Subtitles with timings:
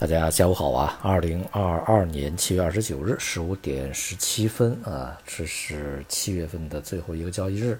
[0.00, 0.98] 大家下午好啊！
[1.02, 7.78] 二零二二年七月二十九日十五点十七分啊，这是七月份的最后一个交易日。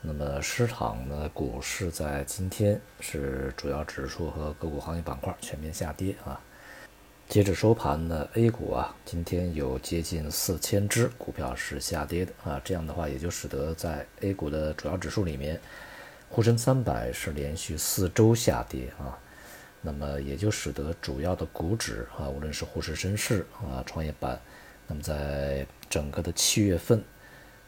[0.00, 6.40] 那么市场呢，股市在今天是主要指数和个股行业板块全面下跌啊。
[7.28, 12.58] 截止收盘呢，A 股啊，今天有接近四千只股票是下跌的啊。
[12.64, 15.60] 这样的话，也就使得在 A 股的主要指数里面，
[16.30, 19.18] 沪深三百是连续四周下跌啊。
[19.84, 24.40] 那么也就使得主要的股指啊，无论是沪市深市啊、创业板，
[24.86, 27.02] 那么在整个的七月份，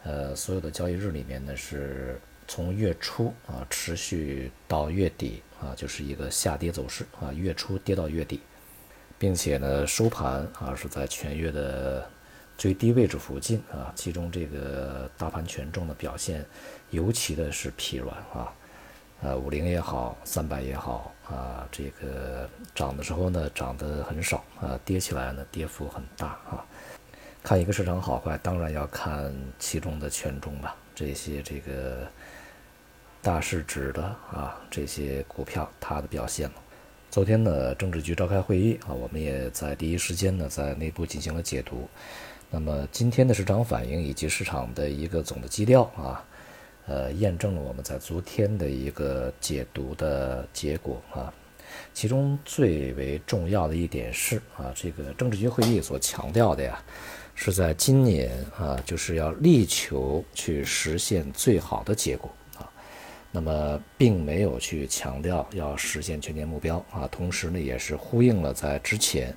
[0.05, 8.41] 呃，所有的交易日里面呢，是从月初啊持续到月底啊，就是一个下跌走势啊，月初跌到月底，
[9.19, 12.09] 并且呢收盘啊是在全月的
[12.57, 16.47] 最低位置附近啊，其中这个大盘权重的表现
[16.91, 18.55] 尤其的是疲软啊。
[19.25, 26.63] 呃，五零也好，三百也好啊，这个涨的时候呢，涨得很少啊，跌起来呢，跌幅很大啊。
[27.43, 30.77] 看一个市场好坏，当然要看其中的权重吧。
[30.95, 32.07] 这些这个
[33.23, 36.57] 大市值的啊，这些股票它的表现了。
[37.11, 41.89] 昨天呢，政治局召开会议啊，我们也在第一时间呢，在内部进行了解读。
[42.51, 46.23] 那么今天的市场反应以及市场的一个总的基调啊。
[46.87, 51.33] 呃，验证了我们在昨天的一个解读的结果啊，
[51.95, 56.79] 其中最为重要的一点是啊，这个政治局会议所强调的呀，
[57.35, 62.69] 是在今年啊，就是要力求去实现最好的结果啊，
[63.33, 69.35] 那么并没有去强调要实现全年目标啊，同时呢，也是呼应了在之前，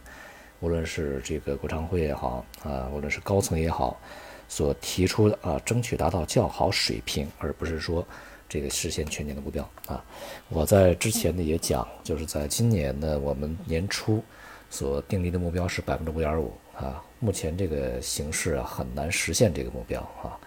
[0.59, 3.97] 无论是这个国常会也好啊，无论是高层也好。
[4.47, 8.05] 所提出的啊，争取达到较好水平，而不是说
[8.47, 10.03] 这个实现全年的目标啊。
[10.49, 14.23] 我在之前呢也讲，就是在今年呢，我们年初
[14.69, 17.03] 所定立的目标是百分之五点五啊。
[17.19, 20.37] 目前这个形势啊，很难实现这个目标啊。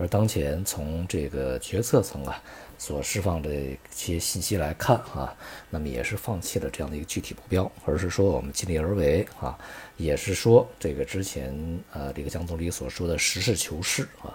[0.00, 2.42] 而当前从这个决策层啊
[2.78, 5.36] 所释放的一些信息来看啊，
[5.68, 9.58] 那么也是放弃了这样的一个具体目标，而是说我们尽力而为啊，
[9.98, 11.54] 也是说这个之前
[11.92, 14.32] 呃李克强总理所说的实事求是啊，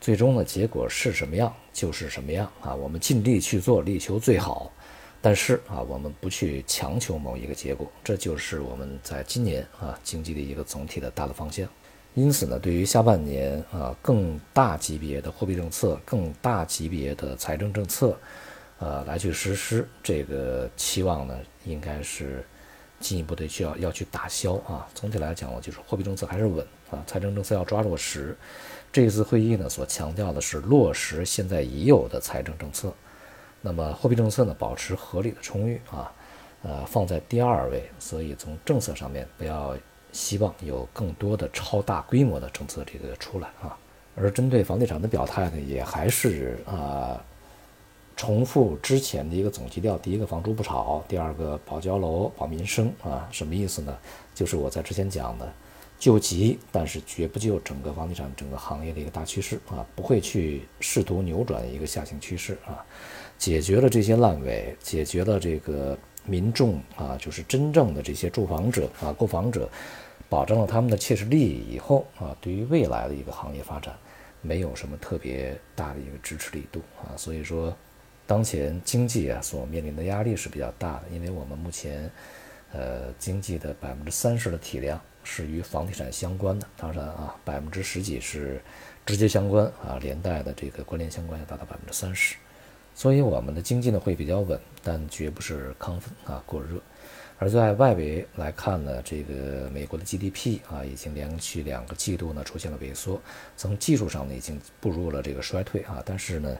[0.00, 4.72] 最终的结果是什么样就是什么样啊，我们尽力去做，力求最好，
[5.20, 11.68] 但是啊我们不去强求某一个结果，这就是我们在今年啊经济的一个总体的大的方向。
[12.14, 18.16] 因此呢，对于下半年啊更大级别的货币政策、更大级别的财政政策，
[18.78, 22.46] 呃来去实施，这个期望呢，应该是
[23.00, 24.86] 进一步的需要要去打消啊。
[24.94, 28.36] 总体来讲，我就是货币政策还是稳啊，财政政策要抓落实。
[28.92, 32.94] 这一次会议呢，所强调的是落实现在已有的财政政策，
[33.60, 36.12] 那么货币政策呢，保持合理的充裕啊，
[36.62, 37.90] 呃放在第二位。
[37.98, 39.76] 所以从政策上面不要。
[40.14, 43.76] 希望有更多的超大规模的政策这个出来啊，
[44.14, 47.20] 而针对房地产的表态呢，也还是啊，
[48.16, 53.98] 重复之前的一个总基调：第一个房住不炒，第二个保交楼、保民生啊，什么意思呢？
[54.32, 55.52] 就是我在之前讲的，
[55.98, 62.86] 救急，但是绝不救整个房地产整个行业的一个大趋势啊，不会去试图扭转一个下行趋势啊，
[63.36, 69.68] 解决了这些烂尾，解决了这个民众啊，就是真正的这些住房者啊、购房者。
[70.26, 73.94] 保证了他们的切实利益以后啊，对于未来的一个行业发展，
[74.40, 77.14] 没有什么特别大的一个支持力度啊。
[77.16, 77.76] 所以说，
[78.26, 82.10] 当前经济啊所面临的压力是比较大的，因为我们目前，
[82.72, 88.60] 呃，经济的百分之三十的体量是与房地产相关的，当然啊，百分之十几是
[89.06, 92.34] 直接相关啊，连带的这个关联相关要达到百分之三十，
[92.94, 96.80] 所以我们的经济呢会比较稳，但绝不是亢奋啊过热。
[97.36, 103.20] 而在外围来看呢，这个美国的 GDP 啊，已经连续两个季度呢出现了萎缩，
[103.56, 106.00] 从技术上呢已经步入了这个衰退啊。
[106.06, 106.56] 但是呢，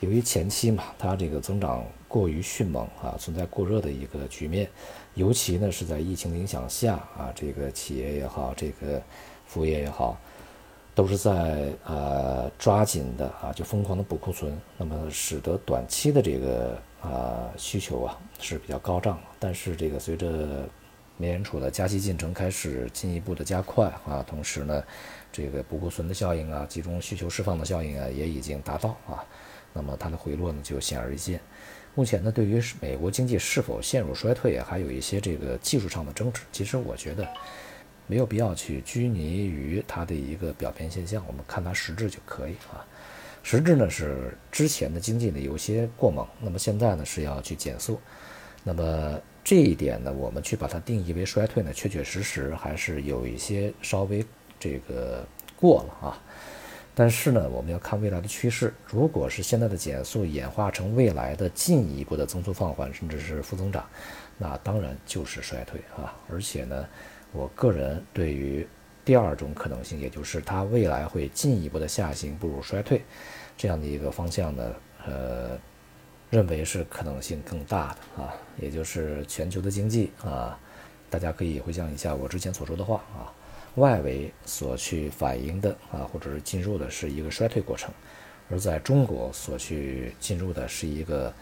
[0.00, 4.68] 由于前期嘛，它这个增长过于迅猛啊，存在过热的一个局面，
[5.12, 9.00] 尤其呢是在疫情的影响下啊，这个企业也好，这个
[9.46, 10.18] 服务业也好，
[10.94, 16.78] 都是在呃抓紧的啊，就疯狂的补库存，那么使得短期的这个。
[17.04, 20.66] 啊，需求啊是比较高涨，但是这个随着
[21.18, 24.82] 美联储的加息进程开始进一步的加快啊，同时呢，
[25.30, 29.22] 这个补库存的效应啊，集中需求释放的效应啊，也已经达到啊，
[29.74, 31.38] 那么它的回落呢就显而易见。
[31.94, 36.40] 目前呢，对于美国经济是否陷入衰退，还有一些这个技术上的争执。
[36.52, 37.28] 其实我觉得
[38.06, 42.84] 没有必要去拘泥于它的一个表面现象，我们看它实质就可以啊。
[43.42, 48.00] 实质呢是之前的经济呢有些过猛，那么现在呢是要去减速，
[48.62, 54.24] 那么这一点呢，我们去把它定义为衰退呢，确确实实还是有一些稍微
[54.58, 55.26] 这个
[55.60, 56.22] 过了啊。
[56.94, 58.72] 但是呢，我们要看未来的趋势。
[58.86, 63.84] 如果是现在的减速演化成未来的进一步的增速放缓，甚至是负增长，
[64.38, 66.16] 那当然就是衰退啊。
[66.30, 66.88] 而且呢，
[67.34, 68.66] 我个人对于
[69.04, 73.02] 第二种可能性，也就是它未来会进一步的下行，步入衰退
[73.56, 75.58] 这样的一个方向呢，呃，
[76.30, 78.32] 认为是可能性更大的啊。
[78.58, 80.56] 也就是全球的经济啊，
[81.10, 83.28] 大家可以回想一下我之前所说的话啊。
[83.74, 87.92] 外围所去反映的啊，或者是进入的是一个衰退过程，
[88.48, 91.34] 而在中国所去进入的是一个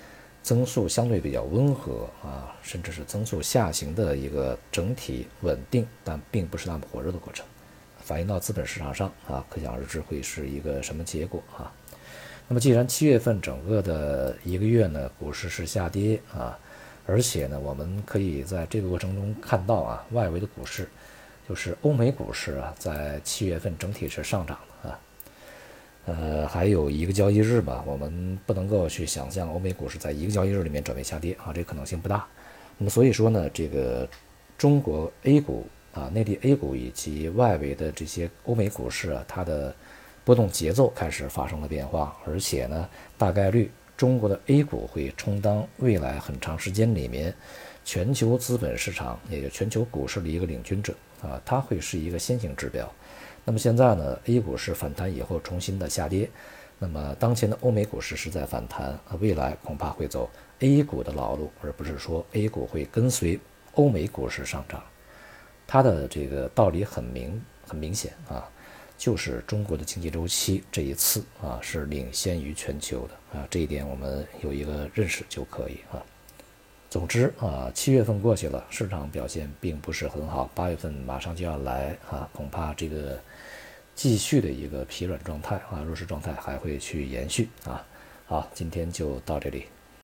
[0.42, 7.46] 增速相对比较温和啊，甚至是增速下行的一个整体稳定，但并不是那么火热的过程。
[8.00, 11.72] 反映到资本市场上啊，可想而知会是一个什么结果啊？
[12.48, 16.58] 那么既然七月份整个的一个月呢，股市是下跌啊，
[17.06, 20.88] 而且呢，我们可以在这个过程中看到啊，外围的股市。
[21.48, 24.71] 就是欧美股市啊，在七月份整体是上涨的，
[26.04, 32.26] 呃，还有一个交易日吧，我们不能够去想象欧美股市在一个交易日里面转为下跌啊，这可能性不大。
[32.76, 34.08] 那么所以说呢，这个
[34.58, 39.72] 中国 A 股啊，内地 A 股以及外围的这些欧美股市啊，它的
[40.24, 47.32] 波动节奏开始发生了变化，而且呢，大概率中国的 A 股会充当未来很长时间里面
[47.84, 50.92] 全球资本市场，也就全球股市的一个领军者。
[51.22, 52.92] 啊，它会是一个先行指标。
[53.44, 56.30] 那么现在呢，A 股是反弹以后重新的下跌。
[56.78, 60.28] 那么当前的欧美股市是在反弹啊，未来恐怕会走
[60.58, 63.38] A 股的老路，而不是说 A 股会跟随
[63.74, 64.82] 欧美股市上涨。
[65.66, 68.50] 它的这个道理很明很明显啊，
[68.98, 76.02] 就是中国的经济周期这一次啊是领先于全球的啊，这一点我们有一个认识就可以啊。
[76.92, 80.50] 总之啊，七月份过去了，市场表现并不是很好。
[80.54, 83.18] 八月份马上就要来啊，恐怕这个
[83.94, 87.82] 继续的一个疲软状态啊，弱势状态还会去延续啊。
[88.26, 89.64] 好，今天就到这里。